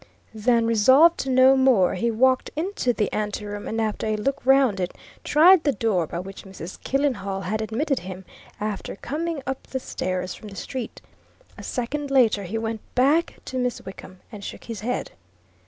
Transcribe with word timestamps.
Then, 0.33 0.65
resolved 0.65 1.19
to 1.19 1.29
know 1.29 1.55
more, 1.55 1.93
he 1.93 2.09
walked 2.09 2.49
into 2.55 2.91
the 2.91 3.13
anteroom, 3.13 3.67
and 3.67 3.79
after 3.79 4.07
a 4.07 4.15
look 4.17 4.43
round 4.47 4.79
it, 4.79 4.95
tried 5.23 5.63
the 5.63 5.71
door 5.73 6.07
by 6.07 6.17
which 6.17 6.43
Mrs. 6.43 6.79
Killenhall 6.83 7.41
had 7.41 7.61
admitted 7.61 7.99
him 7.99 8.25
after 8.59 8.95
coming 8.95 9.43
up 9.45 9.67
the 9.67 9.79
stairs 9.79 10.33
from 10.33 10.47
the 10.47 10.55
street; 10.55 11.03
a 11.55 11.61
second 11.61 12.09
later 12.09 12.45
he 12.45 12.57
went 12.57 12.81
back 12.95 13.35
to 13.45 13.59
Miss 13.59 13.79
Wickham 13.85 14.21
and 14.31 14.43
shook 14.43 14.63
his 14.63 14.79
head. 14.79 15.11